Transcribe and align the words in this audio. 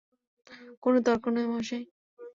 কোন 0.83 0.93
তর্ক 1.05 1.23
নয়, 1.33 1.47
মশাই। 1.51 1.83